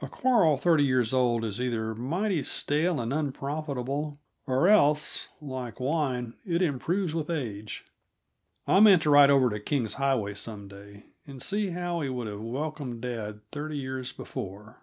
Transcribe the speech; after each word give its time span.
A 0.00 0.08
quarrel 0.08 0.56
thirty 0.56 0.82
years 0.82 1.12
old 1.14 1.44
is 1.44 1.60
either 1.60 1.94
mighty 1.94 2.42
stale 2.42 3.00
and 3.00 3.12
unprofitable, 3.12 4.18
or 4.44 4.66
else, 4.66 5.28
like 5.40 5.78
wine, 5.78 6.34
it 6.44 6.60
improves 6.62 7.14
with 7.14 7.30
age. 7.30 7.84
I 8.66 8.80
meant 8.80 9.02
to 9.02 9.10
ride 9.10 9.30
over 9.30 9.48
to 9.50 9.60
King's 9.60 9.94
Highway 9.94 10.34
some 10.34 10.66
day, 10.66 11.04
and 11.28 11.40
see 11.40 11.68
how 11.70 12.00
he 12.00 12.08
would 12.08 12.26
have 12.26 12.40
welcomed 12.42 13.02
dad 13.02 13.40
thirty 13.52 13.78
years 13.78 14.10
before. 14.10 14.82